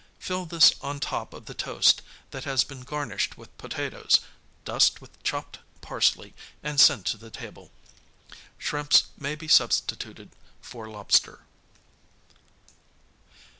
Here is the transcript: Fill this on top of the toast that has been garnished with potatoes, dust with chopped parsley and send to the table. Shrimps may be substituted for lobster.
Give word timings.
Fill 0.17 0.47
this 0.47 0.73
on 0.81 0.99
top 0.99 1.31
of 1.31 1.45
the 1.45 1.53
toast 1.53 2.01
that 2.31 2.43
has 2.43 2.63
been 2.63 2.81
garnished 2.81 3.37
with 3.37 3.55
potatoes, 3.59 4.19
dust 4.65 4.99
with 4.99 5.21
chopped 5.21 5.59
parsley 5.81 6.33
and 6.63 6.79
send 6.79 7.05
to 7.05 7.17
the 7.17 7.29
table. 7.29 7.69
Shrimps 8.57 9.03
may 9.15 9.35
be 9.35 9.47
substituted 9.47 10.31
for 10.59 10.89
lobster. 10.89 11.41